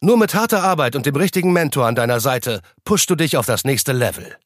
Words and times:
Nur 0.00 0.16
mit 0.16 0.32
harter 0.32 0.62
Arbeit 0.62 0.94
und 0.94 1.06
dem 1.06 1.16
richtigen 1.16 1.52
Mentor 1.52 1.86
an 1.86 1.96
deiner 1.96 2.20
Seite 2.20 2.62
pushst 2.84 3.10
du 3.10 3.16
dich 3.16 3.36
auf 3.36 3.46
das 3.46 3.64
nächste 3.64 3.92
Level. 3.92 4.36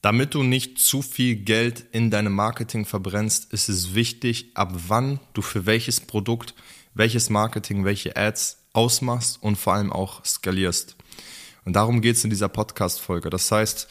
Damit 0.00 0.34
du 0.34 0.42
nicht 0.42 0.80
zu 0.80 1.02
viel 1.02 1.36
Geld 1.36 1.84
in 1.92 2.10
deinem 2.10 2.32
Marketing 2.32 2.84
verbrennst, 2.84 3.52
ist 3.52 3.68
es 3.68 3.94
wichtig, 3.94 4.50
ab 4.54 4.72
wann 4.88 5.20
du 5.34 5.42
für 5.42 5.66
welches 5.66 6.00
Produkt, 6.00 6.56
welches 6.94 7.30
Marketing, 7.30 7.84
welche 7.84 8.16
Ads 8.16 8.64
ausmachst 8.72 9.40
und 9.40 9.54
vor 9.54 9.74
allem 9.74 9.92
auch 9.92 10.24
skalierst. 10.24 10.96
Und 11.64 11.74
darum 11.74 12.00
geht 12.00 12.16
es 12.16 12.24
in 12.24 12.30
dieser 12.30 12.48
Podcast-Folge. 12.48 13.30
Das 13.30 13.52
heißt, 13.52 13.86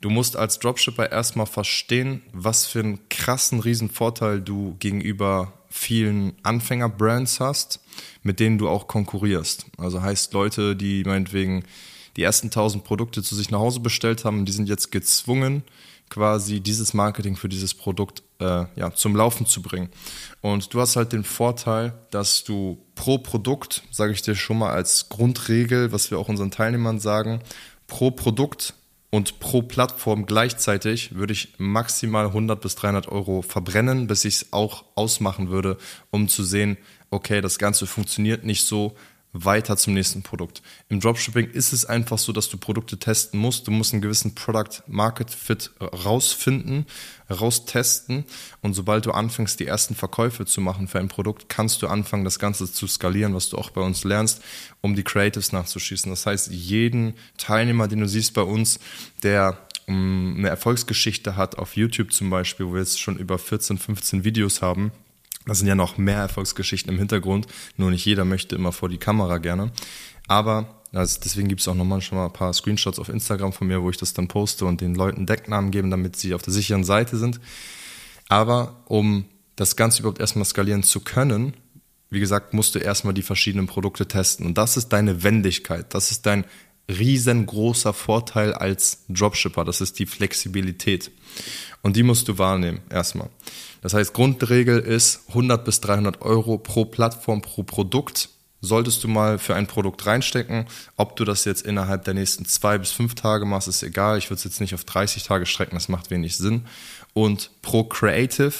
du 0.00 0.10
musst 0.10 0.36
als 0.36 0.58
Dropshipper 0.58 1.10
erstmal 1.10 1.46
verstehen, 1.46 2.22
was 2.32 2.66
für 2.66 2.80
einen 2.80 3.08
krassen 3.08 3.60
Riesenvorteil 3.60 4.40
du 4.40 4.76
gegenüber 4.78 5.52
vielen 5.70 6.34
Anfänger-Brands 6.42 7.40
hast, 7.40 7.80
mit 8.22 8.40
denen 8.40 8.58
du 8.58 8.68
auch 8.68 8.86
konkurrierst. 8.86 9.66
Also 9.78 10.02
heißt 10.02 10.32
Leute, 10.32 10.76
die 10.76 11.04
meinetwegen 11.04 11.64
die 12.16 12.22
ersten 12.22 12.46
1000 12.46 12.82
Produkte 12.82 13.22
zu 13.22 13.34
sich 13.34 13.50
nach 13.50 13.58
Hause 13.58 13.80
bestellt 13.80 14.24
haben, 14.24 14.46
die 14.46 14.52
sind 14.52 14.68
jetzt 14.68 14.90
gezwungen, 14.90 15.62
quasi 16.08 16.60
dieses 16.60 16.94
Marketing 16.94 17.36
für 17.36 17.48
dieses 17.48 17.74
Produkt 17.74 18.22
äh, 18.38 18.64
ja, 18.76 18.92
zum 18.94 19.16
Laufen 19.16 19.44
zu 19.44 19.60
bringen. 19.60 19.90
Und 20.40 20.72
du 20.72 20.80
hast 20.80 20.96
halt 20.96 21.12
den 21.12 21.24
Vorteil, 21.24 21.94
dass 22.10 22.44
du 22.44 22.78
pro 22.94 23.18
Produkt, 23.18 23.82
sage 23.90 24.12
ich 24.12 24.22
dir 24.22 24.34
schon 24.34 24.58
mal 24.58 24.70
als 24.70 25.08
Grundregel, 25.08 25.92
was 25.92 26.10
wir 26.10 26.18
auch 26.18 26.28
unseren 26.28 26.50
Teilnehmern 26.50 27.00
sagen, 27.00 27.40
pro 27.86 28.10
Produkt 28.10 28.74
und 29.16 29.40
pro 29.40 29.62
Plattform 29.62 30.26
gleichzeitig 30.26 31.14
würde 31.14 31.32
ich 31.32 31.54
maximal 31.56 32.26
100 32.26 32.60
bis 32.60 32.74
300 32.74 33.08
Euro 33.08 33.40
verbrennen, 33.40 34.08
bis 34.08 34.26
ich 34.26 34.34
es 34.34 34.52
auch 34.52 34.84
ausmachen 34.94 35.48
würde, 35.48 35.78
um 36.10 36.28
zu 36.28 36.44
sehen, 36.44 36.76
okay, 37.08 37.40
das 37.40 37.58
Ganze 37.58 37.86
funktioniert 37.86 38.44
nicht 38.44 38.66
so, 38.66 38.94
weiter 39.44 39.76
zum 39.76 39.94
nächsten 39.94 40.22
Produkt. 40.22 40.62
Im 40.88 41.00
Dropshipping 41.00 41.50
ist 41.50 41.72
es 41.72 41.84
einfach 41.84 42.18
so, 42.18 42.32
dass 42.32 42.48
du 42.48 42.56
Produkte 42.56 42.98
testen 42.98 43.38
musst. 43.38 43.66
Du 43.66 43.70
musst 43.70 43.92
einen 43.92 44.02
gewissen 44.02 44.34
Product 44.34 44.82
Market 44.86 45.30
Fit 45.30 45.70
rausfinden, 45.80 46.86
raustesten. 47.30 48.24
Und 48.62 48.74
sobald 48.74 49.06
du 49.06 49.12
anfängst, 49.12 49.60
die 49.60 49.66
ersten 49.66 49.94
Verkäufe 49.94 50.46
zu 50.46 50.60
machen 50.60 50.88
für 50.88 50.98
ein 50.98 51.08
Produkt, 51.08 51.48
kannst 51.48 51.82
du 51.82 51.88
anfangen, 51.88 52.24
das 52.24 52.38
Ganze 52.38 52.70
zu 52.70 52.86
skalieren, 52.86 53.34
was 53.34 53.48
du 53.48 53.58
auch 53.58 53.70
bei 53.70 53.80
uns 53.80 54.04
lernst, 54.04 54.42
um 54.80 54.94
die 54.94 55.04
Creatives 55.04 55.52
nachzuschießen. 55.52 56.10
Das 56.10 56.26
heißt, 56.26 56.50
jeden 56.50 57.14
Teilnehmer, 57.36 57.88
den 57.88 58.00
du 58.00 58.08
siehst 58.08 58.34
bei 58.34 58.42
uns, 58.42 58.78
der 59.22 59.58
um, 59.86 60.36
eine 60.38 60.48
Erfolgsgeschichte 60.48 61.36
hat 61.36 61.58
auf 61.58 61.76
YouTube 61.76 62.12
zum 62.12 62.30
Beispiel, 62.30 62.66
wo 62.66 62.72
wir 62.74 62.80
jetzt 62.80 63.00
schon 63.00 63.16
über 63.16 63.38
14, 63.38 63.78
15 63.78 64.24
Videos 64.24 64.62
haben, 64.62 64.92
das 65.46 65.58
sind 65.58 65.68
ja 65.68 65.74
noch 65.74 65.96
mehr 65.96 66.18
Erfolgsgeschichten 66.18 66.92
im 66.92 66.98
Hintergrund. 66.98 67.46
Nur 67.76 67.90
nicht 67.90 68.04
jeder 68.04 68.24
möchte 68.24 68.56
immer 68.56 68.72
vor 68.72 68.88
die 68.88 68.98
Kamera 68.98 69.38
gerne. 69.38 69.70
Aber 70.26 70.82
also 70.92 71.18
deswegen 71.22 71.48
gibt 71.48 71.60
es 71.60 71.68
auch 71.68 71.74
noch 71.74 71.84
manchmal 71.84 72.26
ein 72.26 72.32
paar 72.32 72.52
Screenshots 72.52 72.98
auf 72.98 73.08
Instagram 73.08 73.52
von 73.52 73.66
mir, 73.66 73.82
wo 73.82 73.90
ich 73.90 73.96
das 73.96 74.12
dann 74.14 74.28
poste 74.28 74.64
und 74.64 74.80
den 74.80 74.94
Leuten 74.94 75.26
Decknamen 75.26 75.70
geben, 75.70 75.90
damit 75.90 76.16
sie 76.16 76.34
auf 76.34 76.42
der 76.42 76.52
sicheren 76.52 76.84
Seite 76.84 77.16
sind. 77.16 77.40
Aber 78.28 78.82
um 78.86 79.26
das 79.56 79.76
Ganze 79.76 80.00
überhaupt 80.00 80.20
erstmal 80.20 80.44
skalieren 80.44 80.82
zu 80.82 81.00
können, 81.00 81.54
wie 82.10 82.20
gesagt, 82.20 82.54
musst 82.54 82.74
du 82.74 82.78
erstmal 82.78 83.14
die 83.14 83.22
verschiedenen 83.22 83.66
Produkte 83.66 84.06
testen. 84.06 84.46
Und 84.46 84.58
das 84.58 84.76
ist 84.76 84.88
deine 84.88 85.22
Wendigkeit. 85.22 85.92
Das 85.92 86.10
ist 86.10 86.24
dein 86.26 86.44
riesengroßer 86.88 87.92
Vorteil 87.92 88.52
als 88.52 89.04
Dropshipper. 89.08 89.64
Das 89.64 89.80
ist 89.80 89.98
die 89.98 90.06
Flexibilität. 90.06 91.10
Und 91.82 91.96
die 91.96 92.02
musst 92.02 92.28
du 92.28 92.38
wahrnehmen, 92.38 92.80
erstmal. 92.90 93.28
Das 93.82 93.94
heißt, 93.94 94.12
Grundregel 94.14 94.78
ist 94.78 95.22
100 95.28 95.64
bis 95.64 95.80
300 95.80 96.22
Euro 96.22 96.58
pro 96.58 96.84
Plattform, 96.84 97.42
pro 97.42 97.62
Produkt. 97.62 98.30
Solltest 98.60 99.04
du 99.04 99.08
mal 99.08 99.38
für 99.38 99.54
ein 99.54 99.66
Produkt 99.66 100.06
reinstecken. 100.06 100.66
Ob 100.96 101.14
du 101.16 101.24
das 101.24 101.44
jetzt 101.44 101.62
innerhalb 101.62 102.04
der 102.04 102.14
nächsten 102.14 102.46
zwei 102.46 102.78
bis 102.78 102.90
fünf 102.90 103.14
Tage 103.14 103.44
machst, 103.44 103.68
ist 103.68 103.82
egal. 103.82 104.18
Ich 104.18 104.30
würde 104.30 104.38
es 104.38 104.44
jetzt 104.44 104.60
nicht 104.60 104.74
auf 104.74 104.84
30 104.84 105.22
Tage 105.22 105.46
strecken, 105.46 105.76
das 105.76 105.88
macht 105.88 106.10
wenig 106.10 106.36
Sinn. 106.36 106.64
Und 107.12 107.50
pro 107.62 107.84
Creative 107.84 108.52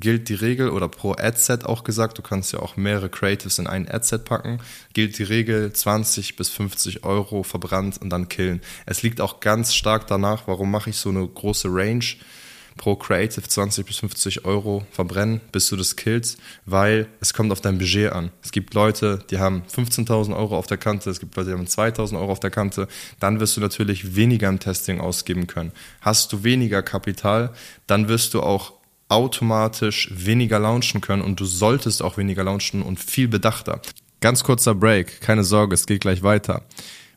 gilt 0.00 0.28
die 0.28 0.34
Regel 0.34 0.70
oder 0.70 0.88
pro 0.88 1.12
Adset 1.12 1.64
auch 1.64 1.84
gesagt, 1.84 2.18
du 2.18 2.22
kannst 2.22 2.52
ja 2.52 2.60
auch 2.60 2.76
mehrere 2.76 3.08
Creatives 3.08 3.58
in 3.58 3.66
ein 3.66 3.88
Adset 3.88 4.24
packen, 4.24 4.60
gilt 4.92 5.18
die 5.18 5.24
Regel 5.24 5.72
20 5.72 6.36
bis 6.36 6.48
50 6.50 7.04
Euro 7.04 7.42
verbrannt 7.42 8.00
und 8.00 8.10
dann 8.10 8.28
killen. 8.28 8.60
Es 8.86 9.02
liegt 9.02 9.20
auch 9.20 9.40
ganz 9.40 9.74
stark 9.74 10.06
danach, 10.06 10.46
warum 10.46 10.70
mache 10.70 10.90
ich 10.90 10.96
so 10.96 11.10
eine 11.10 11.26
große 11.26 11.68
Range 11.68 12.04
pro 12.76 12.94
Creative 12.94 13.46
20 13.46 13.86
bis 13.86 13.98
50 13.98 14.44
Euro 14.44 14.86
verbrennen, 14.90 15.40
bis 15.52 15.68
du 15.68 15.76
das 15.76 15.96
killst, 15.96 16.38
weil 16.66 17.08
es 17.20 17.32
kommt 17.32 17.50
auf 17.52 17.60
dein 17.60 17.78
Budget 17.78 18.12
an. 18.12 18.30
Es 18.42 18.52
gibt 18.52 18.74
Leute, 18.74 19.20
die 19.30 19.38
haben 19.38 19.62
15.000 19.74 20.36
Euro 20.36 20.56
auf 20.56 20.66
der 20.66 20.76
Kante, 20.76 21.10
es 21.10 21.20
gibt 21.20 21.36
Leute, 21.36 21.50
die 21.50 21.56
haben 21.56 21.66
2.000 21.66 22.18
Euro 22.18 22.32
auf 22.32 22.40
der 22.40 22.50
Kante, 22.50 22.86
dann 23.18 23.40
wirst 23.40 23.56
du 23.56 23.60
natürlich 23.60 24.14
weniger 24.14 24.48
im 24.48 24.60
Testing 24.60 25.00
ausgeben 25.00 25.46
können. 25.46 25.72
Hast 26.00 26.32
du 26.32 26.44
weniger 26.44 26.82
Kapital, 26.82 27.52
dann 27.86 28.08
wirst 28.08 28.34
du 28.34 28.42
auch 28.42 28.74
automatisch 29.08 30.10
weniger 30.12 30.58
launchen 30.58 31.00
können 31.00 31.22
und 31.22 31.38
du 31.38 31.44
solltest 31.44 32.02
auch 32.02 32.16
weniger 32.16 32.44
launchen 32.44 32.82
und 32.82 32.98
viel 32.98 33.28
bedachter. 33.28 33.80
Ganz 34.20 34.42
kurzer 34.42 34.74
Break, 34.74 35.20
keine 35.20 35.44
Sorge, 35.44 35.74
es 35.74 35.86
geht 35.86 36.00
gleich 36.00 36.22
weiter. 36.22 36.62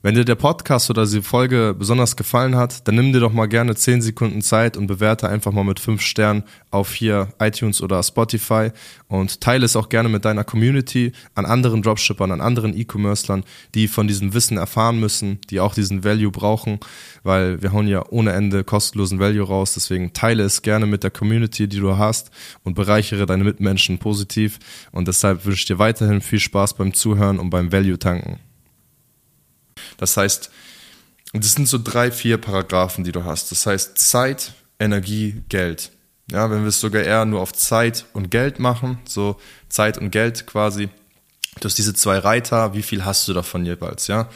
Wenn 0.02 0.16
dir 0.16 0.24
der 0.24 0.36
Podcast 0.36 0.90
oder 0.90 1.06
die 1.06 1.22
Folge 1.22 1.76
besonders 1.78 2.16
gefallen 2.16 2.56
hat, 2.56 2.88
dann 2.88 2.96
nimm 2.96 3.12
dir 3.12 3.20
doch 3.20 3.34
mal 3.34 3.48
gerne 3.48 3.76
10 3.76 4.02
Sekunden 4.02 4.42
Zeit 4.42 4.78
und 4.78 4.88
bewerte 4.88 5.28
einfach 5.28 5.52
mal 5.52 5.66
mit 5.66 5.82
5 5.82 6.02
Sternen 6.02 6.44
auf 6.72 6.94
hier 6.94 7.34
iTunes 7.38 7.82
oder 7.82 8.02
Spotify 8.02 8.70
und 9.10 9.42
teile 9.42 9.66
es 9.66 9.76
auch 9.76 9.90
gerne 9.90 10.08
mit 10.08 10.24
deiner 10.24 10.46
Community 10.46 11.12
an 11.36 11.46
anderen 11.46 11.82
Dropshippern, 11.82 12.32
an 12.32 12.40
anderen 12.40 12.78
E-Commercern, 12.78 13.44
die 13.76 13.90
von 13.90 14.08
diesem 14.08 14.34
Wissen 14.34 14.56
erfahren 14.56 15.02
müssen, 15.02 15.40
die 15.50 15.60
auch 15.60 15.74
diesen 15.74 16.06
Value 16.06 16.32
brauchen, 16.32 16.80
weil 17.24 17.62
wir 17.62 17.74
hauen 17.74 17.90
ja 17.90 18.02
ohne 18.10 18.32
Ende 18.32 18.64
kostenlosen 18.64 19.20
Value 19.20 19.46
raus. 19.46 19.74
Deswegen 19.74 20.14
teile 20.14 20.44
es 20.44 20.62
gerne 20.62 20.86
mit 20.86 21.04
der 21.04 21.12
Community, 21.12 21.68
die 21.68 21.82
du 21.82 21.98
hast 21.98 22.32
und 22.64 22.74
bereichere 22.74 23.26
deine 23.26 23.44
Mitmenschen 23.44 23.98
positiv. 23.98 24.60
Und 24.94 25.10
deshalb 25.10 25.44
wünsche 25.44 25.60
ich 25.60 25.66
dir 25.66 25.78
weiterhin 25.78 26.22
viel 26.22 26.40
Spaß 26.40 26.76
beim 26.76 26.94
Zuhören 26.94 27.38
und 27.38 27.50
beim 27.50 27.74
Value 27.74 28.00
tanken. 28.00 28.40
Das 30.00 30.18
heißt, 30.18 30.50
das 31.34 31.54
sind 31.54 31.68
so 31.68 31.78
drei, 31.82 32.12
vier 32.12 32.38
Paragraphen, 32.38 33.04
die 33.04 33.12
du 33.12 33.24
hast. 33.24 33.52
Das 33.52 33.66
heißt 33.66 33.98
Zeit, 33.98 34.54
Energie, 34.80 35.44
Geld. 35.50 35.92
Ja, 36.32 36.50
wenn 36.50 36.62
wir 36.62 36.70
es 36.70 36.80
sogar 36.80 37.04
eher 37.04 37.26
nur 37.26 37.42
auf 37.42 37.54
Zeit 37.54 38.06
und 38.14 38.32
Geld 38.32 38.60
machen, 38.60 39.00
so 39.06 39.40
Zeit 39.68 39.98
und 39.98 40.12
Geld 40.12 40.48
quasi, 40.48 40.90
du 41.60 41.66
hast 41.66 41.78
diese 41.78 41.94
zwei 41.94 42.20
Reiter, 42.20 42.74
wie 42.74 42.84
viel 42.84 43.04
hast 43.04 43.28
du 43.28 43.34
davon 43.34 43.66
jeweils, 43.66 44.08
ja? 44.08 44.30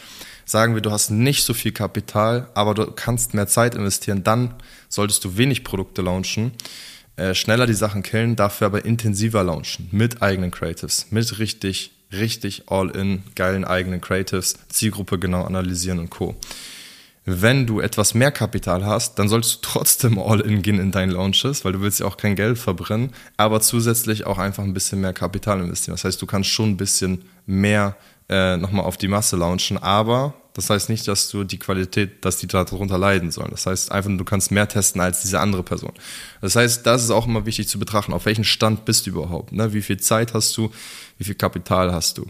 Sagen 0.46 0.74
wir, 0.74 0.81
du 0.81 0.91
hast 0.91 1.09
nicht 1.09 1.44
so 1.44 1.53
viel 1.53 1.72
Kapital, 1.72 2.50
aber 2.53 2.74
du 2.74 2.91
kannst 2.91 3.34
mehr 3.34 3.47
Zeit 3.47 3.75
investieren, 3.75 4.24
dann 4.24 4.56
solltest 4.90 5.24
du 5.24 5.38
wenig 5.38 5.63
Produkte 5.63 6.01
launchen, 6.01 6.51
äh, 7.16 7.34
schneller 7.34 7.66
die 7.68 7.74
Sachen 7.74 8.03
killen, 8.03 8.35
dafür 8.35 8.68
aber 8.68 8.85
intensiver 8.85 9.44
launchen, 9.44 9.88
mit 9.91 10.22
eigenen 10.22 10.51
Creatives, 10.51 11.07
mit 11.12 11.40
richtig 11.40 11.91
richtig 12.13 12.63
all-in, 12.68 13.24
geilen 13.35 13.66
eigenen 13.66 14.01
Creatives, 14.01 14.56
Zielgruppe 14.69 15.19
genau 15.19 15.44
analysieren 15.44 16.00
und 16.00 16.09
Co. 16.09 16.35
Wenn 17.25 17.65
du 17.65 17.80
etwas 17.80 18.13
mehr 18.13 18.31
Kapital 18.31 18.86
hast, 18.86 19.18
dann 19.18 19.30
solltest 19.30 19.56
du 19.56 19.60
trotzdem 19.62 20.19
all-in 20.19 20.62
gehen 20.62 20.80
in 20.80 20.92
deinen 20.92 21.12
Launches, 21.12 21.63
weil 21.63 21.71
du 21.71 21.81
willst 21.81 22.01
ja 22.01 22.06
auch 22.06 22.18
kein 22.18 22.36
Geld 22.36 22.57
verbrennen, 22.57 23.12
aber 23.38 23.62
zusätzlich 23.62 24.25
auch 24.25 24.38
einfach 24.38 24.63
ein 24.63 24.74
bisschen 24.74 25.00
mehr 25.00 25.13
Kapital 25.13 25.62
investieren. 25.62 25.94
Das 25.94 26.04
heißt, 26.04 26.21
du 26.21 26.25
kannst 26.25 26.50
schon 26.50 26.71
ein 26.71 26.77
bisschen 26.77 27.24
mehr 27.45 27.95
äh, 28.27 28.57
nochmal 28.57 28.86
auf 28.86 28.98
die 28.98 29.07
Masse 29.07 29.38
launchen, 29.38 29.77
aber 29.77 30.33
das 30.53 30.69
heißt 30.69 30.89
nicht, 30.89 31.07
dass 31.07 31.29
du 31.29 31.44
die 31.44 31.57
Qualität, 31.57 32.23
dass 32.23 32.38
die 32.38 32.47
darunter 32.47 32.97
leiden 32.97 33.31
sollen. 33.31 33.50
Das 33.51 33.65
heißt 33.65 33.91
einfach, 33.91 34.11
du 34.15 34.23
kannst 34.23 34.51
mehr 34.51 34.67
testen 34.67 35.01
als 35.01 35.21
diese 35.21 35.39
andere 35.39 35.63
Person. 35.63 35.94
Das 36.41 36.55
heißt, 36.55 36.85
das 36.85 37.03
ist 37.03 37.09
auch 37.09 37.25
immer 37.25 37.45
wichtig 37.45 37.67
zu 37.67 37.79
betrachten. 37.79 38.13
Auf 38.13 38.25
welchem 38.25 38.44
Stand 38.44 38.85
bist 38.85 39.05
du 39.05 39.11
überhaupt? 39.11 39.51
Ne? 39.51 39.73
Wie 39.73 39.81
viel 39.81 40.00
Zeit 40.00 40.33
hast 40.33 40.55
du? 40.55 40.71
Wie 41.17 41.23
viel 41.23 41.35
Kapital 41.35 41.91
hast 41.91 42.19
du? 42.19 42.27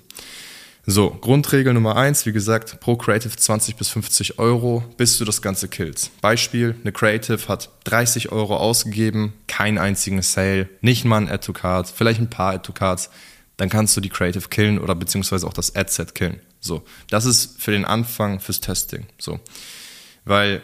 So, 0.86 1.12
Grundregel 1.12 1.74
Nummer 1.74 1.96
eins, 1.96 2.26
wie 2.26 2.34
gesagt, 2.34 2.82
pro 2.82 2.98
Creative 2.98 3.34
20 3.34 3.78
bis 3.78 3.88
50 3.88 4.38
Euro, 4.40 4.84
bis 4.98 5.18
du 5.18 5.24
das 5.24 5.42
Ganze 5.42 5.70
killst. 5.70 6.12
Beispiel, 6.20 6.76
eine 6.82 6.92
Creative 6.92 7.48
hat 7.48 7.70
30 7.86 8.34
Euro 8.34 8.58
ausgegeben, 8.58 9.34
keinen 9.48 9.78
einzigen 9.78 10.22
Sale, 10.22 10.68
nicht 10.82 11.06
mal 11.06 11.22
ein 11.22 11.30
Add-to-Card, 11.30 11.88
vielleicht 11.88 12.20
ein 12.20 12.30
paar 12.30 12.56
Add-to-Cards, 12.56 13.10
dann 13.56 13.70
kannst 13.70 13.96
du 13.96 14.02
die 14.02 14.10
Creative 14.10 14.50
killen 14.50 14.78
oder 14.78 14.94
beziehungsweise 14.94 15.48
auch 15.48 15.54
das 15.54 15.74
Ad-Set 15.74 16.16
killen. 16.16 16.42
So, 16.64 16.84
das 17.10 17.26
ist 17.26 17.62
für 17.62 17.72
den 17.72 17.86
Anfang 17.86 18.40
fürs 18.40 18.62
Testing. 18.62 19.06
So, 19.20 19.40
weil 20.26 20.64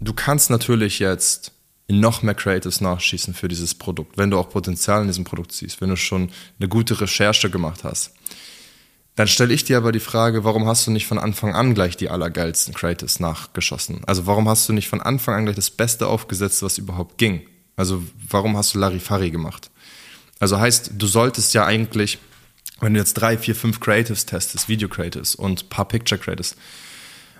du 0.00 0.12
kannst 0.12 0.48
natürlich 0.48 1.00
jetzt 1.00 1.52
noch 1.88 2.22
mehr 2.22 2.34
Creatives 2.34 2.80
nachschießen 2.80 3.34
für 3.34 3.48
dieses 3.48 3.74
Produkt, 3.74 4.16
wenn 4.18 4.30
du 4.30 4.38
auch 4.38 4.50
Potenzial 4.50 5.00
in 5.00 5.08
diesem 5.08 5.24
Produkt 5.24 5.52
siehst, 5.52 5.80
wenn 5.80 5.88
du 5.88 5.96
schon 5.96 6.30
eine 6.58 6.68
gute 6.68 7.00
Recherche 7.00 7.50
gemacht 7.50 7.82
hast. 7.82 8.12
Dann 9.16 9.26
stelle 9.26 9.52
ich 9.52 9.64
dir 9.64 9.78
aber 9.78 9.90
die 9.90 9.98
Frage, 9.98 10.44
warum 10.44 10.68
hast 10.68 10.86
du 10.86 10.92
nicht 10.92 11.08
von 11.08 11.18
Anfang 11.18 11.52
an 11.52 11.74
gleich 11.74 11.96
die 11.96 12.10
allergeilsten 12.10 12.72
Creatives 12.72 13.18
nachgeschossen? 13.18 14.02
Also 14.06 14.26
warum 14.26 14.48
hast 14.48 14.68
du 14.68 14.72
nicht 14.72 14.88
von 14.88 15.00
Anfang 15.00 15.34
an 15.34 15.44
gleich 15.44 15.56
das 15.56 15.70
Beste 15.70 16.06
aufgesetzt, 16.06 16.62
was 16.62 16.78
überhaupt 16.78 17.18
ging? 17.18 17.42
Also 17.74 18.02
warum 18.28 18.56
hast 18.56 18.74
du 18.74 18.78
Larifari 18.78 19.32
gemacht? 19.32 19.72
Also 20.38 20.60
heißt, 20.60 20.92
du 20.96 21.06
solltest 21.08 21.52
ja 21.54 21.66
eigentlich, 21.66 22.18
wenn 22.80 22.94
du 22.94 23.00
jetzt 23.00 23.14
drei, 23.14 23.36
vier, 23.36 23.54
fünf 23.54 23.80
Creatives 23.80 24.26
testest, 24.26 24.68
Video 24.68 24.88
Creatives 24.88 25.34
und 25.34 25.68
paar 25.68 25.86
Picture 25.86 26.20
Creatives, 26.20 26.56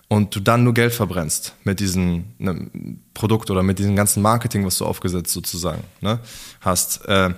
und 0.09 0.35
du 0.35 0.41
dann 0.41 0.65
nur 0.65 0.75
Geld 0.75 0.95
verbrennst 0.95 1.55
mit 1.65 1.81
diesem 1.81 2.25
ne, 2.39 2.71
Produkt 3.15 3.51
oder 3.51 3.63
mit 3.63 3.79
diesem 3.79 3.95
ganzen 3.95 4.23
Marketing, 4.23 4.65
was 4.65 4.79
du 4.79 4.87
aufgesetzt 4.87 5.33
sozusagen 5.33 5.85
ne, 6.01 6.19
hast, 6.63 7.05
äh, 7.07 7.31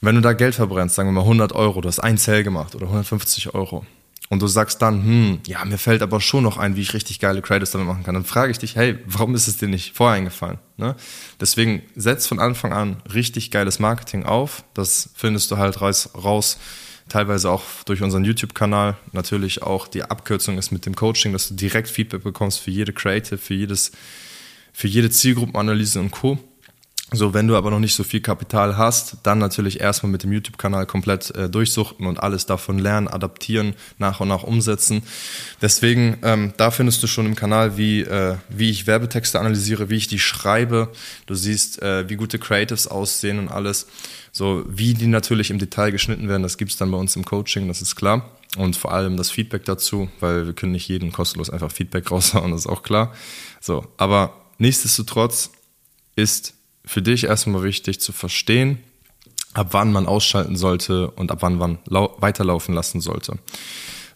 wenn 0.00 0.14
du 0.14 0.20
da 0.20 0.32
Geld 0.32 0.54
verbrennst, 0.54 0.96
sagen 0.96 1.08
wir 1.08 1.12
mal 1.12 1.20
100 1.20 1.52
Euro, 1.52 1.80
du 1.80 1.88
hast 1.88 2.00
ein 2.00 2.16
Sale 2.16 2.42
gemacht 2.42 2.74
oder 2.74 2.86
150 2.86 3.54
Euro 3.54 3.86
und 4.30 4.40
du 4.42 4.46
sagst 4.46 4.82
dann, 4.82 5.04
hm, 5.04 5.40
ja, 5.46 5.64
mir 5.64 5.78
fällt 5.78 6.02
aber 6.02 6.20
schon 6.20 6.42
noch 6.42 6.56
ein, 6.56 6.74
wie 6.74 6.80
ich 6.80 6.94
richtig 6.94 7.20
geile 7.20 7.42
Credits 7.42 7.70
damit 7.72 7.86
machen 7.86 8.02
kann, 8.02 8.14
dann 8.14 8.24
frage 8.24 8.50
ich 8.50 8.58
dich, 8.58 8.76
hey, 8.76 8.98
warum 9.06 9.34
ist 9.34 9.46
es 9.46 9.58
dir 9.58 9.68
nicht 9.68 9.94
vorher 9.94 10.16
eingefallen? 10.16 10.58
Ne? 10.76 10.96
Deswegen 11.40 11.82
setz 11.94 12.26
von 12.26 12.38
Anfang 12.40 12.72
an 12.72 13.02
richtig 13.12 13.50
geiles 13.50 13.78
Marketing 13.78 14.24
auf, 14.24 14.64
das 14.74 15.10
findest 15.14 15.50
du 15.50 15.58
halt 15.58 15.80
raus, 15.80 16.10
raus 16.14 16.58
teilweise 17.10 17.50
auch 17.50 17.64
durch 17.84 18.02
unseren 18.02 18.24
YouTube-Kanal. 18.24 18.96
Natürlich 19.12 19.62
auch 19.62 19.86
die 19.86 20.02
Abkürzung 20.02 20.56
ist 20.56 20.70
mit 20.70 20.86
dem 20.86 20.96
Coaching, 20.96 21.32
dass 21.32 21.48
du 21.48 21.54
direkt 21.54 21.88
Feedback 21.88 22.22
bekommst 22.22 22.60
für 22.60 22.70
jede 22.70 22.92
Creative, 22.92 23.36
für 23.36 23.54
jedes, 23.54 23.92
für 24.72 24.88
jede 24.88 25.10
Zielgruppenanalyse 25.10 26.00
und 26.00 26.10
Co. 26.10 26.38
So, 27.12 27.34
wenn 27.34 27.48
du 27.48 27.56
aber 27.56 27.70
noch 27.70 27.80
nicht 27.80 27.94
so 27.96 28.04
viel 28.04 28.20
Kapital 28.20 28.76
hast, 28.76 29.16
dann 29.24 29.38
natürlich 29.38 29.80
erstmal 29.80 30.12
mit 30.12 30.22
dem 30.22 30.32
YouTube-Kanal 30.32 30.86
komplett 30.86 31.34
äh, 31.34 31.50
durchsuchten 31.50 32.06
und 32.06 32.22
alles 32.22 32.46
davon 32.46 32.78
lernen, 32.78 33.08
adaptieren, 33.08 33.74
nach 33.98 34.20
und 34.20 34.28
nach 34.28 34.44
umsetzen. 34.44 35.02
Deswegen, 35.60 36.18
ähm, 36.22 36.52
da 36.56 36.70
findest 36.70 37.02
du 37.02 37.08
schon 37.08 37.26
im 37.26 37.34
Kanal, 37.34 37.76
wie, 37.76 38.02
äh, 38.02 38.36
wie 38.48 38.70
ich 38.70 38.86
Werbetexte 38.86 39.40
analysiere, 39.40 39.90
wie 39.90 39.96
ich 39.96 40.06
die 40.06 40.20
schreibe. 40.20 40.92
Du 41.26 41.34
siehst, 41.34 41.82
äh, 41.82 42.08
wie 42.08 42.14
gute 42.14 42.38
Creatives 42.38 42.86
aussehen 42.86 43.40
und 43.40 43.48
alles. 43.48 43.88
So, 44.30 44.64
wie 44.68 44.94
die 44.94 45.08
natürlich 45.08 45.50
im 45.50 45.58
Detail 45.58 45.90
geschnitten 45.90 46.28
werden, 46.28 46.44
das 46.44 46.58
gibt's 46.58 46.76
dann 46.76 46.92
bei 46.92 46.98
uns 46.98 47.16
im 47.16 47.24
Coaching, 47.24 47.66
das 47.66 47.82
ist 47.82 47.96
klar. 47.96 48.30
Und 48.56 48.76
vor 48.76 48.92
allem 48.92 49.16
das 49.16 49.32
Feedback 49.32 49.64
dazu, 49.64 50.08
weil 50.20 50.46
wir 50.46 50.52
können 50.52 50.72
nicht 50.72 50.88
jeden 50.88 51.10
kostenlos 51.10 51.50
einfach 51.50 51.72
Feedback 51.72 52.08
raushauen, 52.10 52.52
das 52.52 52.60
ist 52.60 52.66
auch 52.68 52.84
klar. 52.84 53.12
So, 53.60 53.88
aber 53.96 54.34
nichtsdestotrotz 54.58 55.50
ist 56.14 56.54
für 56.84 57.02
dich 57.02 57.24
erstmal 57.24 57.62
wichtig 57.62 58.00
zu 58.00 58.12
verstehen, 58.12 58.78
ab 59.52 59.68
wann 59.72 59.92
man 59.92 60.06
ausschalten 60.06 60.56
sollte 60.56 61.10
und 61.10 61.30
ab 61.30 61.38
wann 61.40 61.56
man 61.56 61.78
weiterlaufen 61.86 62.74
lassen 62.74 63.00
sollte. 63.00 63.38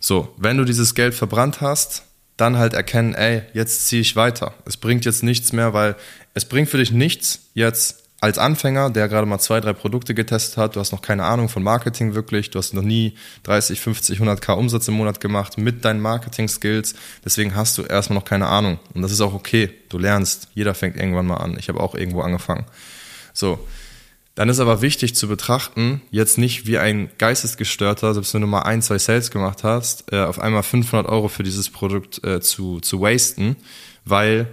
So, 0.00 0.34
wenn 0.37 0.58
du 0.58 0.64
dieses 0.64 0.94
Geld 0.94 1.14
verbrannt 1.14 1.61
hast, 1.61 2.05
dann 2.37 2.58
halt 2.58 2.75
erkennen, 2.75 3.14
ey, 3.14 3.43
jetzt 3.52 3.87
ziehe 3.87 4.02
ich 4.02 4.16
weiter. 4.16 4.55
Es 4.64 4.76
bringt 4.76 5.05
jetzt 5.05 5.22
nichts 5.22 5.52
mehr, 5.52 5.72
weil 5.72 5.96
es 6.34 6.44
bringt 6.44 6.69
für 6.69 6.78
dich 6.78 6.90
nichts, 6.90 7.40
jetzt 7.55 8.03
als 8.25 8.38
Anfänger, 8.38 8.88
der 8.88 9.09
gerade 9.09 9.26
mal 9.26 9.38
zwei, 9.38 9.61
drei 9.61 9.75
Produkte 9.75 10.15
getestet 10.15 10.56
hat, 10.56 10.76
du 10.76 10.81
hast 10.81 10.93
noch 10.93 11.03
keine 11.03 11.25
Ahnung 11.25 11.50
von 11.50 11.62
Marketing 11.62 12.15
wirklich, 12.15 12.49
du 12.49 12.59
hast 12.59 12.73
noch 12.73 12.82
nie 12.82 13.12
30, 13.43 13.79
50, 13.79 14.19
100k 14.19 14.53
Umsatz 14.53 14.88
im 14.88 14.94
Monat 14.94 15.21
gemacht 15.21 15.59
mit 15.59 15.85
deinen 15.85 16.00
Marketing-Skills, 16.00 16.94
deswegen 17.23 17.55
hast 17.55 17.76
du 17.76 17.82
erstmal 17.82 18.19
noch 18.19 18.25
keine 18.25 18.47
Ahnung. 18.47 18.79
Und 18.94 19.03
das 19.03 19.12
ist 19.12 19.21
auch 19.21 19.35
okay, 19.35 19.69
du 19.91 19.99
lernst, 19.99 20.49
jeder 20.55 20.75
fängt 20.75 20.97
irgendwann 20.97 21.26
mal 21.26 21.37
an, 21.37 21.59
ich 21.59 21.69
habe 21.69 21.81
auch 21.81 21.94
irgendwo 21.94 22.23
angefangen. 22.23 22.65
So, 23.35 23.59
dann 24.35 24.49
ist 24.49 24.59
aber 24.59 24.81
wichtig 24.81 25.15
zu 25.15 25.29
betrachten, 25.29 26.00
jetzt 26.11 26.38
nicht 26.38 26.67
wie 26.67 26.79
ein 26.79 27.11
Geistesgestörter, 27.19 28.15
selbst 28.15 28.32
wenn 28.32 28.41
du 28.41 28.47
mal 28.47 28.62
ein, 28.62 28.81
zwei 28.81 28.97
Sales 28.97 29.31
gemacht 29.32 29.65
hast, 29.65 30.11
äh, 30.12 30.21
auf 30.21 30.38
einmal 30.38 30.62
500 30.62 31.06
Euro 31.06 31.29
für 31.29 31.43
dieses 31.43 31.69
Produkt 31.69 32.25
äh, 32.25 32.41
zu, 32.41 32.81
zu 32.81 33.03
wasten, 33.03 33.56
weil 34.06 34.47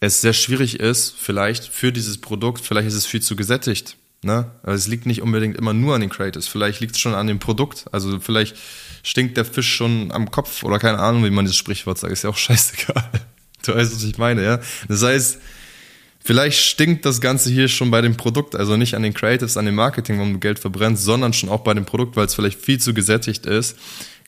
es 0.00 0.22
sehr 0.22 0.32
schwierig 0.32 0.80
ist, 0.80 1.14
vielleicht 1.16 1.64
für 1.64 1.92
dieses 1.92 2.18
Produkt, 2.18 2.64
vielleicht 2.64 2.88
ist 2.88 2.94
es 2.94 3.06
viel 3.06 3.20
zu 3.20 3.36
gesättigt. 3.36 3.96
Ne? 4.22 4.50
Also 4.62 4.76
es 4.76 4.86
liegt 4.86 5.06
nicht 5.06 5.22
unbedingt 5.22 5.56
immer 5.56 5.72
nur 5.72 5.94
an 5.94 6.00
den 6.00 6.10
Creators, 6.10 6.48
vielleicht 6.48 6.80
liegt 6.80 6.94
es 6.94 7.00
schon 7.00 7.14
an 7.14 7.26
dem 7.26 7.38
Produkt. 7.38 7.84
Also 7.92 8.18
vielleicht 8.18 8.56
stinkt 9.02 9.36
der 9.36 9.44
Fisch 9.44 9.72
schon 9.72 10.10
am 10.12 10.30
Kopf 10.30 10.62
oder 10.62 10.78
keine 10.78 10.98
Ahnung, 10.98 11.24
wie 11.24 11.30
man 11.30 11.44
dieses 11.44 11.56
Sprichwort 11.56 11.98
sagt, 11.98 12.12
ist 12.12 12.24
ja 12.24 12.30
auch 12.30 12.36
scheißegal. 12.38 13.04
Du 13.64 13.74
weißt, 13.74 13.94
was 13.94 14.02
ich 14.04 14.16
meine, 14.16 14.42
ja. 14.42 14.60
Das 14.88 15.02
heißt, 15.02 15.38
vielleicht 16.18 16.58
stinkt 16.58 17.04
das 17.04 17.20
Ganze 17.20 17.50
hier 17.50 17.68
schon 17.68 17.90
bei 17.90 18.00
dem 18.00 18.16
Produkt, 18.16 18.56
also 18.56 18.78
nicht 18.78 18.94
an 18.94 19.02
den 19.02 19.12
Creatives, 19.12 19.58
an 19.58 19.66
dem 19.66 19.74
Marketing, 19.74 20.18
wo 20.18 20.24
du 20.24 20.38
Geld 20.38 20.58
verbrennst, 20.58 21.04
sondern 21.04 21.34
schon 21.34 21.50
auch 21.50 21.60
bei 21.60 21.74
dem 21.74 21.84
Produkt, 21.84 22.16
weil 22.16 22.24
es 22.24 22.34
vielleicht 22.34 22.60
viel 22.60 22.78
zu 22.78 22.94
gesättigt 22.94 23.44
ist. 23.44 23.76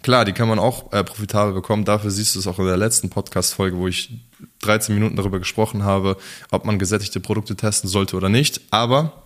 Klar, 0.03 0.25
die 0.25 0.33
kann 0.33 0.49
man 0.49 0.59
auch 0.59 0.93
äh, 0.93 1.05
profitabel 1.05 1.55
bekommen. 1.55 1.85
Dafür 1.85 2.11
siehst 2.11 2.35
du 2.35 2.41
es 2.41 2.47
auch 2.47 2.59
in 2.59 2.67
der 2.67 2.77
letzten 2.77 3.09
Podcast-Folge, 3.09 3.77
wo 3.77 3.87
ich 3.87 4.21
13 4.61 4.95
Minuten 4.95 5.17
darüber 5.17 5.39
gesprochen 5.39 5.85
habe, 5.85 6.17
ob 6.51 6.65
man 6.65 6.79
gesättigte 6.79 7.21
Produkte 7.21 7.55
testen 7.55 7.89
sollte 7.89 8.17
oder 8.17 8.29
nicht. 8.29 8.61
Aber 8.71 9.23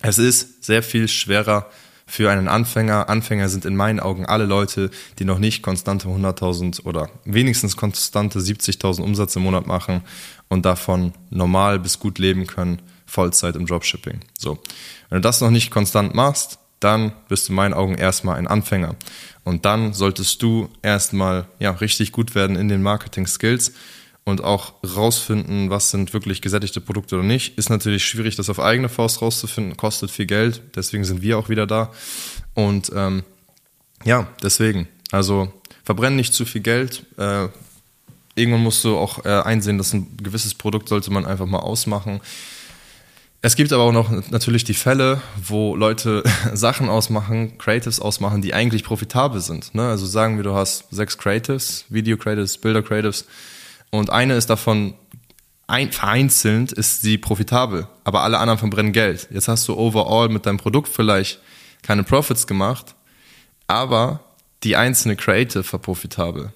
es 0.00 0.18
ist 0.18 0.64
sehr 0.64 0.82
viel 0.82 1.08
schwerer 1.08 1.66
für 2.06 2.30
einen 2.30 2.48
Anfänger. 2.48 3.08
Anfänger 3.08 3.48
sind 3.48 3.64
in 3.64 3.74
meinen 3.74 3.98
Augen 3.98 4.26
alle 4.26 4.44
Leute, 4.44 4.90
die 5.18 5.24
noch 5.24 5.38
nicht 5.38 5.62
konstante 5.62 6.08
100.000 6.08 6.84
oder 6.84 7.08
wenigstens 7.24 7.76
konstante 7.76 8.38
70.000 8.38 9.02
Umsatz 9.02 9.34
im 9.36 9.42
Monat 9.42 9.66
machen 9.66 10.02
und 10.48 10.64
davon 10.64 11.14
normal 11.30 11.78
bis 11.78 11.98
gut 11.98 12.18
leben 12.18 12.46
können, 12.46 12.82
Vollzeit 13.06 13.56
im 13.56 13.66
Dropshipping. 13.66 14.20
So. 14.38 14.58
Wenn 15.08 15.16
du 15.16 15.22
das 15.22 15.40
noch 15.40 15.50
nicht 15.50 15.70
konstant 15.70 16.14
machst, 16.14 16.58
dann 16.84 17.12
bist 17.28 17.48
du 17.48 17.52
in 17.52 17.56
meinen 17.56 17.74
Augen 17.74 17.94
erstmal 17.94 18.36
ein 18.36 18.46
Anfänger. 18.46 18.96
Und 19.44 19.64
dann 19.64 19.92
solltest 19.92 20.42
du 20.42 20.68
erstmal 20.82 21.46
ja, 21.58 21.70
richtig 21.70 22.12
gut 22.12 22.34
werden 22.34 22.56
in 22.56 22.68
den 22.68 22.82
Marketing-Skills 22.82 23.72
und 24.24 24.44
auch 24.44 24.74
rausfinden, 24.84 25.70
was 25.70 25.90
sind 25.90 26.12
wirklich 26.12 26.42
gesättigte 26.42 26.80
Produkte 26.80 27.16
oder 27.16 27.24
nicht. 27.24 27.58
Ist 27.58 27.70
natürlich 27.70 28.04
schwierig, 28.04 28.36
das 28.36 28.50
auf 28.50 28.60
eigene 28.60 28.88
Faust 28.88 29.20
rauszufinden, 29.20 29.76
kostet 29.76 30.10
viel 30.10 30.26
Geld, 30.26 30.62
deswegen 30.76 31.04
sind 31.04 31.22
wir 31.22 31.38
auch 31.38 31.48
wieder 31.48 31.66
da. 31.66 31.90
Und 32.54 32.92
ähm, 32.94 33.24
ja, 34.04 34.28
deswegen, 34.42 34.88
also 35.10 35.52
verbrennen 35.84 36.16
nicht 36.16 36.34
zu 36.34 36.44
viel 36.44 36.60
Geld. 36.60 37.04
Äh, 37.18 37.48
irgendwann 38.36 38.62
musst 38.62 38.84
du 38.84 38.96
auch 38.96 39.24
äh, 39.24 39.28
einsehen, 39.28 39.78
dass 39.78 39.92
ein 39.92 40.16
gewisses 40.22 40.54
Produkt 40.54 40.88
sollte 40.88 41.10
man 41.10 41.26
einfach 41.26 41.46
mal 41.46 41.58
ausmachen. 41.58 42.20
Es 43.44 43.56
gibt 43.56 43.72
aber 43.72 43.82
auch 43.82 43.92
noch 43.92 44.30
natürlich 44.30 44.62
die 44.62 44.72
Fälle, 44.72 45.20
wo 45.36 45.74
Leute 45.74 46.22
Sachen 46.52 46.88
ausmachen, 46.88 47.58
Creatives 47.58 47.98
ausmachen, 47.98 48.40
die 48.40 48.54
eigentlich 48.54 48.84
profitabel 48.84 49.40
sind. 49.40 49.74
Ne? 49.74 49.88
Also 49.88 50.06
sagen 50.06 50.36
wir, 50.36 50.44
du 50.44 50.54
hast 50.54 50.84
sechs 50.92 51.18
Creatives, 51.18 51.84
Video 51.88 52.16
Creatives, 52.16 52.56
Bilder 52.58 52.82
Creatives 52.82 53.26
und 53.90 54.10
eine 54.10 54.36
ist 54.36 54.48
davon 54.48 54.94
ein, 55.66 55.90
vereinzelt 55.90 56.70
ist 56.70 57.02
sie 57.02 57.18
profitabel, 57.18 57.88
aber 58.04 58.22
alle 58.22 58.38
anderen 58.38 58.60
verbrennen 58.60 58.92
Geld. 58.92 59.26
Jetzt 59.32 59.48
hast 59.48 59.66
du 59.66 59.76
overall 59.76 60.28
mit 60.28 60.46
deinem 60.46 60.58
Produkt 60.58 60.88
vielleicht 60.88 61.40
keine 61.82 62.04
Profits 62.04 62.46
gemacht, 62.46 62.94
aber 63.66 64.20
die 64.62 64.76
einzelne 64.76 65.16
Creative 65.16 65.64
war 65.72 65.80
profitabel. 65.80 66.52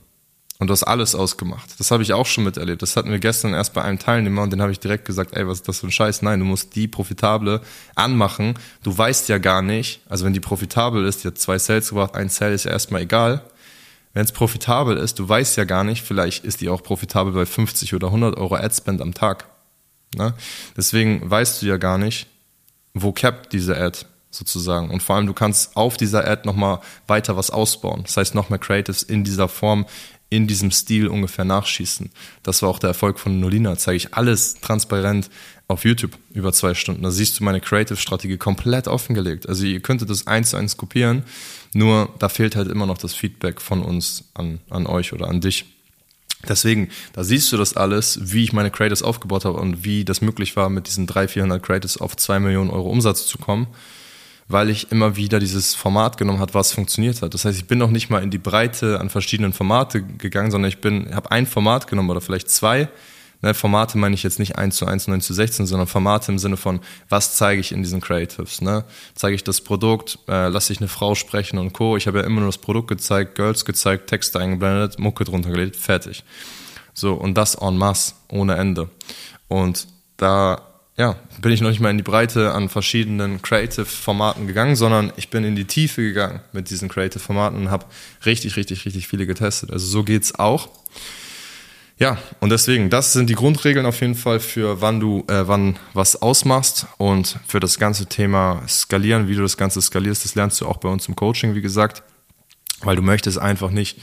Und 0.58 0.68
du 0.68 0.72
hast 0.72 0.84
alles 0.84 1.14
ausgemacht. 1.14 1.78
Das 1.78 1.90
habe 1.90 2.02
ich 2.02 2.14
auch 2.14 2.25
schon 2.25 2.44
miterlebt. 2.44 2.80
Das 2.80 2.96
hatten 2.96 3.10
wir 3.10 3.18
gestern 3.18 3.52
erst 3.52 3.75
bei 3.75 3.82
einem 3.82 3.98
Teilnehmer 3.98 4.42
und 4.42 4.50
den 4.50 4.62
habe 4.62 4.72
ich 4.72 4.80
direkt 4.80 5.04
gesagt, 5.04 5.36
ey, 5.36 5.46
was 5.46 5.58
ist 5.58 5.68
das 5.68 5.80
für 5.80 5.86
ein 5.86 5.92
Scheiß? 5.92 6.22
Nein, 6.22 6.40
du 6.40 6.46
musst 6.46 6.75
die 6.76 6.88
profitable 6.88 7.60
anmachen. 7.94 8.54
Du 8.82 8.96
weißt 8.96 9.28
ja 9.28 9.36
gar 9.36 9.60
nicht, 9.60 10.00
also 10.08 10.25
wenn 10.25 10.32
die 10.32 10.40
profitabel 10.40 11.04
ist, 11.04 11.25
die 11.25 11.28
hat 11.28 11.38
zwei 11.38 11.58
Sales 11.58 11.90
gebracht, 11.90 12.14
ein 12.14 12.30
Sale 12.30 12.54
ist 12.54 12.64
ja 12.64 12.70
erstmal 12.70 13.02
egal. 13.02 13.42
Wenn 14.14 14.25
es 14.25 14.32
profitabel 14.32 14.96
ist, 14.96 15.18
du 15.18 15.28
weißt 15.28 15.58
ja 15.58 15.64
gar 15.64 15.84
nicht, 15.84 16.02
vielleicht 16.02 16.42
ist 16.42 16.62
die 16.62 16.70
auch 16.70 16.82
profitabel 16.82 17.34
bei 17.34 17.44
50 17.44 17.92
oder 17.92 18.06
100 18.06 18.38
Euro 18.38 18.54
Adspend 18.54 19.02
am 19.02 19.12
Tag. 19.12 19.44
Ne? 20.16 20.32
Deswegen 20.75 21.30
weißt 21.30 21.60
du 21.60 21.66
ja 21.66 21.76
gar 21.76 21.98
nicht, 21.98 22.26
wo 22.94 23.12
capped 23.12 23.52
diese 23.52 23.76
Ad 23.76 24.06
sozusagen. 24.30 24.90
Und 24.90 25.02
vor 25.02 25.16
allem, 25.16 25.26
du 25.26 25.34
kannst 25.34 25.76
auf 25.76 25.96
dieser 25.96 26.26
Ad 26.26 26.42
nochmal 26.46 26.80
weiter 27.06 27.36
was 27.36 27.50
ausbauen. 27.50 28.04
Das 28.04 28.16
heißt, 28.16 28.34
noch 28.34 28.48
mehr 28.48 28.58
Creatives 28.58 29.02
in 29.02 29.25
dieser 29.25 29.48
Form, 29.48 29.86
in 30.28 30.47
diesem 30.47 30.71
Stil 30.71 31.06
ungefähr 31.06 31.45
nachschießen. 31.45 32.11
Das 32.42 32.62
war 32.62 32.68
auch 32.68 32.78
der 32.78 32.88
Erfolg 32.88 33.18
von 33.18 33.38
Nolina. 33.38 33.76
Zeige 33.76 33.97
ich 33.97 34.14
alles 34.14 34.54
transparent 34.61 35.30
auf 35.68 35.85
YouTube 35.85 36.16
über 36.33 36.52
zwei 36.52 36.75
Stunden. 36.75 37.02
Da 37.02 37.11
siehst 37.11 37.38
du 37.38 37.45
meine 37.45 37.61
Creative-Strategie 37.61 38.37
komplett 38.37 38.88
offengelegt. 38.88 39.49
Also 39.49 39.64
ihr 39.64 39.80
könntet 39.80 40.11
das 40.11 40.26
eins 40.26 40.50
zu 40.50 40.56
eins 40.56 40.76
kopieren, 40.76 41.25
nur 41.75 42.14
da 42.18 42.28
fehlt 42.28 42.56
halt 42.56 42.68
immer 42.68 42.87
noch 42.87 42.99
das 42.99 43.14
Feedback 43.14 43.61
von 43.61 43.83
uns 43.83 44.25
an, 44.35 44.61
an 44.71 44.87
euch 44.87 45.12
oder 45.12 45.28
an 45.28 45.40
dich. 45.40 45.66
Deswegen, 46.49 46.90
da 47.12 47.25
siehst 47.25 47.50
du 47.52 47.56
das 47.56 47.76
alles, 47.76 48.18
wie 48.23 48.45
ich 48.45 48.52
meine 48.52 48.71
Creatives 48.71 49.02
aufgebaut 49.02 49.45
habe 49.45 49.59
und 49.59 49.85
wie 49.85 50.04
das 50.04 50.21
möglich 50.21 50.54
war, 50.54 50.71
mit 50.71 50.87
diesen 50.87 51.06
300, 51.06 51.30
400 51.33 51.62
Creatives 51.62 51.97
auf 51.99 52.16
2 52.16 52.40
Millionen 52.40 52.71
Euro 52.71 52.90
Umsatz 52.90 53.26
zu 53.26 53.38
kommen. 53.38 53.66
Weil 54.49 54.71
ich 54.71 54.93
immer 54.93 55.17
wieder 55.17 55.41
dieses 55.41 55.75
Format 55.75 56.19
genommen 56.19 56.38
hat, 56.38 56.55
was 56.55 56.73
funktioniert 56.73 57.23
hat. 57.23 57.35
Das 57.35 57.45
heißt, 57.45 57.59
ich 57.59 57.67
bin 57.67 57.79
noch 57.79 57.91
nicht 57.91 58.11
mal 58.11 58.23
in 58.23 58.31
die 58.31 58.38
Breite 58.38 59.00
an 59.00 59.11
verschiedenen 59.11 59.53
Formate 59.53 60.03
gegangen, 60.03 60.50
sondern 60.50 60.69
ich 60.69 60.81
bin, 60.81 61.15
habe 61.15 61.31
ein 61.33 61.47
Format 61.47 61.88
genommen 61.88 62.11
oder 62.11 62.21
vielleicht 62.21 62.50
zwei. 62.50 62.88
Ne, 63.43 63.53
Formate 63.53 63.99
meine 63.99 64.15
ich 64.15 64.23
jetzt 64.23 64.38
nicht 64.38 64.57
1 64.57 64.76
zu 64.76 64.87
1, 64.87 65.09
9 65.09 65.21
zu 65.21 65.35
16, 65.35 65.67
sondern 65.67 65.87
Formate 65.87 66.33
im 66.33 66.38
Sinne 66.38 66.57
von, 66.57 66.81
was 67.09 67.37
zeige 67.37 67.61
ich 67.61 67.73
in 67.73 67.83
diesen 67.83 68.00
Creatives? 68.00 68.62
Ne? 68.62 68.85
Zeige 69.15 69.35
ich 69.35 69.45
das 69.45 69.61
Produkt, 69.61 70.19
äh, 70.26 70.49
lasse 70.49 70.73
ich 70.73 70.81
eine 70.81 70.88
Frau 70.88 71.15
sprechen 71.15 71.59
und 71.59 71.73
Co. 71.73 71.97
Ich 71.97 72.07
habe 72.07 72.19
ja 72.19 72.25
immer 72.25 72.41
nur 72.41 72.49
das 72.49 72.59
Produkt 72.59 72.88
gezeigt, 72.88 73.35
Girls 73.35 73.65
gezeigt, 73.65 74.09
Texte 74.09 74.38
eingeblendet, 74.38 74.99
Mucke 74.99 75.25
drunter 75.25 75.50
gelegt, 75.50 75.76
fertig. 75.76 76.25
So, 76.95 77.12
und 77.12 77.35
das 77.35 77.57
en 77.57 77.76
masse, 77.76 78.15
ohne 78.29 78.57
Ende. 78.57 78.88
Und 79.49 79.87
da 80.17 80.62
ja, 80.99 81.17
bin 81.43 81.53
ich 81.53 81.61
noch 81.61 81.69
nicht 81.69 81.81
mal 81.81 81.91
in 81.91 81.99
die 81.99 82.03
Breite 82.03 82.53
an 82.53 82.71
verschiedenen 82.71 83.43
Creative-Formaten 83.43 84.47
gegangen, 84.47 84.76
sondern 84.76 85.12
ich 85.17 85.29
bin 85.29 85.45
in 85.45 85.55
die 85.55 85.67
Tiefe 85.67 86.03
gegangen 86.03 86.41
mit 86.53 86.71
diesen 86.71 86.88
Creative-Formaten 86.88 87.59
und 87.59 87.71
habe 87.71 87.85
richtig, 88.25 88.57
richtig, 88.57 88.87
richtig 88.87 89.07
viele 89.07 89.26
getestet. 89.26 89.71
Also 89.71 89.87
so 89.87 90.05
geht's 90.05 90.35
auch. 90.35 90.71
Ja, 91.99 92.19
und 92.41 92.50
deswegen, 92.50 92.91
das 92.91 93.12
sind 93.12 93.29
die 93.31 93.35
Grundregeln 93.35 93.87
auf 93.87 94.00
jeden 94.00 94.15
Fall 94.15 94.41
für 94.41 94.83
wann 94.83 95.00
du 95.00 95.25
äh, 95.29 95.49
wann 95.49 95.79
was 95.95 96.21
ausmachst 96.21 96.87
und 96.99 97.38
für 97.47 97.59
das 97.59 97.79
ganze 97.79 98.07
Thema 98.07 98.62
Skalieren, 98.69 99.29
wie 99.29 99.35
du 99.35 99.43
das 99.43 99.57
Ganze 99.57 99.81
skalierst, 99.81 100.25
das 100.25 100.35
lernst 100.35 100.61
du 100.61 100.67
auch 100.67 100.76
bei 100.76 100.91
uns 100.91 101.09
im 101.09 101.17
Coaching, 101.17 101.55
wie 101.55 101.62
gesagt, 101.62 102.03
weil 102.83 102.97
du 102.97 103.03
möchtest 103.03 103.38
einfach 103.38 103.71
nicht 103.71 103.99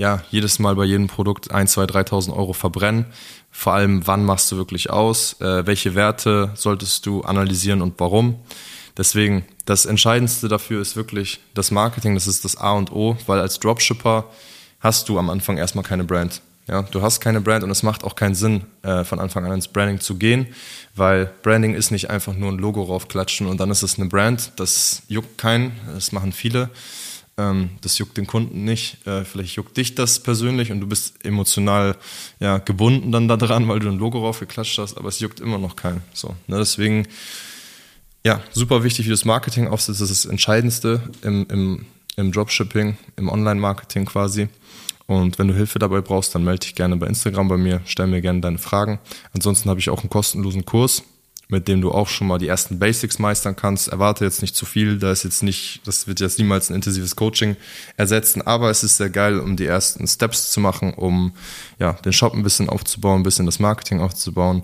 ja, 0.00 0.22
jedes 0.30 0.58
Mal 0.58 0.76
bei 0.76 0.84
jedem 0.84 1.08
Produkt 1.08 1.50
1, 1.50 1.72
2, 1.72 1.84
3.000 1.84 2.32
Euro 2.32 2.54
verbrennen. 2.54 3.04
Vor 3.50 3.74
allem, 3.74 4.06
wann 4.06 4.24
machst 4.24 4.50
du 4.50 4.56
wirklich 4.56 4.88
aus? 4.88 5.38
Äh, 5.42 5.66
welche 5.66 5.94
Werte 5.94 6.52
solltest 6.54 7.04
du 7.04 7.20
analysieren 7.20 7.82
und 7.82 8.00
warum? 8.00 8.36
Deswegen, 8.96 9.44
das 9.66 9.84
Entscheidendste 9.84 10.48
dafür 10.48 10.80
ist 10.80 10.96
wirklich 10.96 11.40
das 11.52 11.70
Marketing, 11.70 12.14
das 12.14 12.26
ist 12.26 12.46
das 12.46 12.56
A 12.56 12.72
und 12.72 12.90
O, 12.92 13.18
weil 13.26 13.40
als 13.40 13.60
Dropshipper 13.60 14.24
hast 14.80 15.10
du 15.10 15.18
am 15.18 15.28
Anfang 15.28 15.58
erstmal 15.58 15.84
keine 15.84 16.04
Brand. 16.04 16.40
Ja, 16.66 16.80
du 16.80 17.02
hast 17.02 17.20
keine 17.20 17.42
Brand 17.42 17.62
und 17.62 17.70
es 17.70 17.82
macht 17.82 18.02
auch 18.02 18.16
keinen 18.16 18.34
Sinn, 18.34 18.62
äh, 18.80 19.04
von 19.04 19.20
Anfang 19.20 19.44
an 19.44 19.52
ins 19.52 19.68
Branding 19.68 20.00
zu 20.00 20.14
gehen, 20.14 20.46
weil 20.96 21.30
Branding 21.42 21.74
ist 21.74 21.90
nicht 21.90 22.08
einfach 22.08 22.34
nur 22.34 22.50
ein 22.50 22.58
Logo 22.58 22.82
raufklatschen 22.84 23.46
und 23.46 23.60
dann 23.60 23.70
ist 23.70 23.82
es 23.82 23.98
eine 23.98 24.08
Brand. 24.08 24.52
Das 24.56 25.02
juckt 25.08 25.36
keinen, 25.36 25.72
das 25.92 26.12
machen 26.12 26.32
viele. 26.32 26.70
Ähm, 27.40 27.70
das 27.80 27.96
juckt 27.98 28.16
den 28.16 28.26
Kunden 28.26 28.64
nicht. 28.64 29.06
Äh, 29.06 29.24
vielleicht 29.24 29.56
juckt 29.56 29.76
dich 29.76 29.94
das 29.94 30.20
persönlich 30.20 30.70
und 30.70 30.80
du 30.80 30.86
bist 30.86 31.24
emotional 31.24 31.96
ja, 32.38 32.58
gebunden 32.58 33.12
dann 33.12 33.28
daran, 33.28 33.66
weil 33.68 33.78
du 33.78 33.88
ein 33.88 33.98
Logo 33.98 34.20
raufgeklatscht 34.20 34.78
hast, 34.78 34.98
aber 34.98 35.08
es 35.08 35.20
juckt 35.20 35.40
immer 35.40 35.58
noch 35.58 35.76
keinen. 35.76 36.02
So, 36.12 36.36
ne? 36.46 36.58
Deswegen, 36.58 37.06
ja, 38.24 38.42
super 38.52 38.84
wichtig, 38.84 39.06
wie 39.06 39.10
das 39.10 39.24
Marketing 39.24 39.68
aufsetzt. 39.68 40.00
Das 40.02 40.10
ist 40.10 40.24
das 40.24 40.30
Entscheidendste 40.30 41.00
im, 41.22 41.46
im, 41.48 41.86
im 42.16 42.32
Dropshipping, 42.32 42.98
im 43.16 43.28
Online-Marketing 43.28 44.04
quasi. 44.04 44.48
Und 45.06 45.38
wenn 45.38 45.48
du 45.48 45.54
Hilfe 45.54 45.78
dabei 45.78 46.02
brauchst, 46.02 46.34
dann 46.34 46.44
melde 46.44 46.60
dich 46.60 46.74
gerne 46.74 46.96
bei 46.96 47.06
Instagram 47.06 47.48
bei 47.48 47.56
mir, 47.56 47.80
stell 47.84 48.06
mir 48.06 48.20
gerne 48.20 48.40
deine 48.40 48.58
Fragen. 48.58 49.00
Ansonsten 49.32 49.70
habe 49.70 49.80
ich 49.80 49.88
auch 49.88 50.00
einen 50.00 50.10
kostenlosen 50.10 50.64
Kurs, 50.64 51.02
mit 51.50 51.68
dem 51.68 51.80
du 51.80 51.90
auch 51.90 52.08
schon 52.08 52.28
mal 52.28 52.38
die 52.38 52.48
ersten 52.48 52.78
Basics 52.78 53.18
meistern 53.18 53.56
kannst. 53.56 53.88
Erwarte 53.88 54.24
jetzt 54.24 54.40
nicht 54.40 54.54
zu 54.54 54.64
viel, 54.64 54.98
da 54.98 55.10
ist 55.10 55.24
jetzt 55.24 55.42
nicht, 55.42 55.80
das 55.84 56.06
wird 56.06 56.20
jetzt 56.20 56.38
niemals 56.38 56.70
ein 56.70 56.76
intensives 56.76 57.16
Coaching 57.16 57.56
ersetzen, 57.96 58.42
aber 58.42 58.70
es 58.70 58.82
ist 58.84 58.96
sehr 58.96 59.10
geil, 59.10 59.40
um 59.40 59.56
die 59.56 59.66
ersten 59.66 60.06
Steps 60.06 60.52
zu 60.52 60.60
machen, 60.60 60.94
um 60.94 61.32
ja, 61.78 61.94
den 61.94 62.12
Shop 62.12 62.34
ein 62.34 62.42
bisschen 62.42 62.68
aufzubauen, 62.68 63.20
ein 63.20 63.24
bisschen 63.24 63.46
das 63.46 63.58
Marketing 63.58 64.00
aufzubauen. 64.00 64.62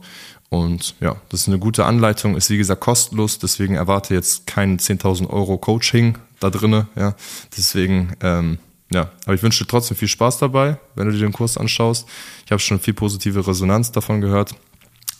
Und 0.48 0.94
ja, 1.00 1.16
das 1.28 1.42
ist 1.42 1.48
eine 1.48 1.58
gute 1.58 1.84
Anleitung, 1.84 2.36
ist 2.36 2.50
wie 2.50 2.56
gesagt 2.56 2.80
kostenlos, 2.80 3.40
deswegen 3.40 3.74
erwarte 3.74 4.14
jetzt 4.14 4.46
kein 4.46 4.78
10.000 4.78 5.28
Euro 5.28 5.58
Coaching 5.58 6.18
da 6.38 6.50
drinne, 6.50 6.86
ja. 6.94 7.16
Deswegen, 7.56 8.14
ähm, 8.20 8.58
ja, 8.92 9.10
aber 9.24 9.34
ich 9.34 9.42
wünsche 9.42 9.64
dir 9.64 9.68
trotzdem 9.68 9.96
viel 9.96 10.06
Spaß 10.06 10.38
dabei, 10.38 10.78
wenn 10.94 11.06
du 11.06 11.12
dir 11.12 11.18
den 11.18 11.32
Kurs 11.32 11.58
anschaust. 11.58 12.06
Ich 12.44 12.52
habe 12.52 12.60
schon 12.60 12.78
viel 12.78 12.94
positive 12.94 13.44
Resonanz 13.44 13.90
davon 13.90 14.20
gehört 14.20 14.54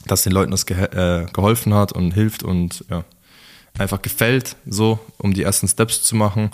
dass 0.06 0.22
den 0.22 0.32
Leuten 0.32 0.50
das 0.50 0.66
ge 0.66 0.76
äh, 0.76 1.26
geholfen 1.32 1.74
hat 1.74 1.92
und 1.92 2.12
hilft 2.12 2.42
und 2.42 2.84
ja, 2.88 3.04
einfach 3.78 4.02
gefällt, 4.02 4.56
so, 4.66 4.98
um 5.18 5.34
die 5.34 5.42
ersten 5.42 5.68
Steps 5.68 6.02
zu 6.02 6.16
machen. 6.16 6.50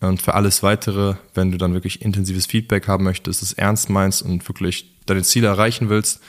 Und 0.00 0.22
für 0.22 0.34
alles 0.34 0.62
weitere, 0.62 1.16
wenn 1.34 1.50
du 1.50 1.58
dann 1.58 1.74
wirklich 1.74 2.02
intensives 2.02 2.46
Feedback 2.46 2.88
haben 2.88 3.04
möchtest, 3.04 3.42
es 3.42 3.52
ernst 3.52 3.90
meinst 3.90 4.22
und 4.22 4.48
wirklich 4.48 4.90
deine 5.06 5.22
Ziele 5.22 5.48
erreichen 5.48 5.90
willst, 5.90 6.20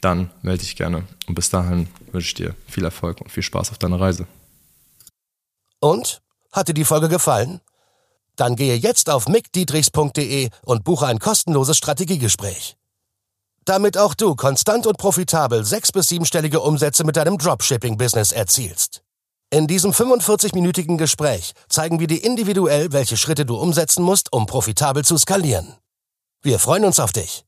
dann 0.00 0.30
melde 0.42 0.62
dich 0.62 0.76
gerne. 0.76 1.04
Und 1.26 1.34
bis 1.34 1.50
dahin 1.50 1.88
wünsche 2.12 2.28
ich 2.28 2.34
dir 2.34 2.54
viel 2.66 2.84
Erfolg 2.84 3.20
und 3.20 3.30
viel 3.30 3.42
Spaß 3.42 3.70
auf 3.70 3.78
deiner 3.78 4.00
Reise. 4.00 4.26
Und? 5.80 6.22
Hat 6.50 6.68
dir 6.68 6.74
die 6.74 6.86
Folge 6.86 7.10
gefallen? 7.10 7.60
Dann 8.36 8.56
gehe 8.56 8.74
jetzt 8.76 9.10
auf 9.10 9.28
mickdietrichs.de 9.28 10.48
und 10.62 10.84
buche 10.84 11.06
ein 11.06 11.18
kostenloses 11.18 11.76
Strategiegespräch 11.76 12.77
damit 13.68 13.98
auch 13.98 14.14
du 14.14 14.34
konstant 14.34 14.86
und 14.86 14.98
profitabel 14.98 15.64
sechs- 15.64 15.92
bis 15.92 16.08
siebenstellige 16.08 16.60
Umsätze 16.60 17.04
mit 17.04 17.16
deinem 17.16 17.38
Dropshipping-Business 17.38 18.32
erzielst. 18.32 19.02
In 19.50 19.66
diesem 19.66 19.92
45-minütigen 19.92 20.98
Gespräch 20.98 21.52
zeigen 21.68 22.00
wir 22.00 22.06
dir 22.06 22.22
individuell, 22.22 22.92
welche 22.92 23.16
Schritte 23.16 23.46
du 23.46 23.56
umsetzen 23.56 24.02
musst, 24.02 24.32
um 24.32 24.46
profitabel 24.46 25.04
zu 25.04 25.16
skalieren. 25.16 25.74
Wir 26.42 26.58
freuen 26.58 26.84
uns 26.84 27.00
auf 27.00 27.12
dich. 27.12 27.47